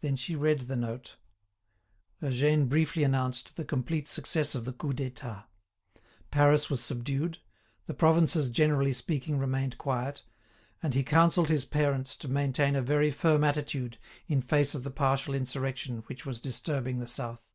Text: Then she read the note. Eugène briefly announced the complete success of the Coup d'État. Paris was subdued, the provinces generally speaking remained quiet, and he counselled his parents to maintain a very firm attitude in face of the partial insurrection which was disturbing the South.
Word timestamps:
Then 0.00 0.16
she 0.16 0.34
read 0.34 0.62
the 0.62 0.74
note. 0.74 1.14
Eugène 2.20 2.68
briefly 2.68 3.04
announced 3.04 3.54
the 3.56 3.64
complete 3.64 4.08
success 4.08 4.56
of 4.56 4.64
the 4.64 4.72
Coup 4.72 4.92
d'État. 4.92 5.44
Paris 6.32 6.68
was 6.68 6.82
subdued, 6.82 7.38
the 7.86 7.94
provinces 7.94 8.50
generally 8.50 8.92
speaking 8.92 9.38
remained 9.38 9.78
quiet, 9.78 10.24
and 10.82 10.92
he 10.92 11.04
counselled 11.04 11.50
his 11.50 11.64
parents 11.66 12.16
to 12.16 12.26
maintain 12.26 12.74
a 12.74 12.82
very 12.82 13.12
firm 13.12 13.44
attitude 13.44 13.96
in 14.26 14.42
face 14.42 14.74
of 14.74 14.82
the 14.82 14.90
partial 14.90 15.34
insurrection 15.34 15.98
which 16.08 16.26
was 16.26 16.40
disturbing 16.40 16.98
the 16.98 17.06
South. 17.06 17.52